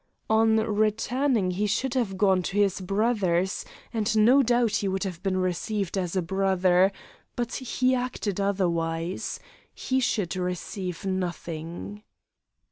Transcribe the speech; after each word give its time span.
On 0.31 0.55
returning 0.57 1.51
he 1.51 1.67
should 1.67 1.93
have 1.93 2.17
gone 2.17 2.41
to 2.49 2.57
his 2.57 2.81
brothers, 2.81 3.63
and 3.93 4.17
no 4.17 4.41
doubt 4.41 4.77
he 4.77 4.87
would 4.87 5.03
have 5.03 5.21
been 5.21 5.37
received 5.37 5.95
as 5.95 6.15
a 6.15 6.23
brother, 6.23 6.91
but 7.35 7.53
he 7.53 7.93
acted 7.93 8.39
otherwise. 8.41 9.39
He 9.75 9.99
should 9.99 10.35
receive 10.35 11.05
nothing. 11.05 12.01